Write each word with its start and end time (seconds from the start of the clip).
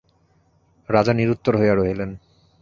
রাজা 0.89 1.13
নিরুত্তর 1.13 1.53
হইয়া 1.57 1.75
রহিলেন। 1.75 2.09